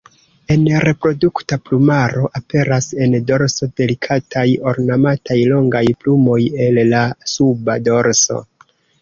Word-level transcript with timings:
En 0.53 0.61
reprodukta 0.83 1.57
plumaro, 1.67 2.23
aperas 2.39 2.87
en 3.07 3.13
dorso 3.27 3.69
delikataj 3.81 4.47
ornamaj 4.73 5.15
longaj 5.53 5.85
plumoj 6.01 6.41
el 6.67 6.83
la 6.95 7.05
suba 7.37 7.79
dorso. 7.91 8.43